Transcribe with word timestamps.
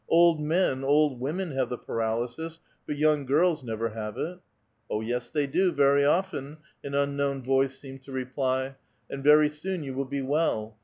Old 0.09 0.39
men, 0.41 0.83
old 0.83 1.19
women, 1.19 1.51
have 1.51 1.69
the 1.69 1.77
paralysis, 1.77 2.59
but 2.87 2.97
young 2.97 3.23
girls 3.27 3.63
never 3.63 3.89
have 3.89 4.17
it!"" 4.17 4.39
Oh, 4.89 5.01
yes, 5.01 5.29
they 5.29 5.45
do, 5.45 5.71
very 5.71 6.03
often," 6.03 6.57
an 6.83 6.95
unknown 6.95 7.43
voice 7.43 7.77
seemed 7.77 8.01
to 8.05 8.11
reply," 8.11 8.77
and 9.11 9.23
very 9.23 9.47
soon 9.47 9.83
you 9.83 9.93
will 9.93 10.05
be 10.05 10.23
well. 10.23 10.75